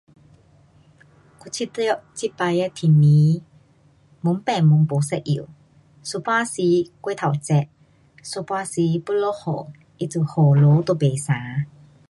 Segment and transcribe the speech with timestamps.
[1.41, 3.43] 我觉得这次的天气，
[4.23, 5.47] 越变越不一样，
[6.13, 6.61] 有半时
[6.99, 7.65] 过头热，
[8.35, 11.25] 有半时要落雨，它就雨落都不晴。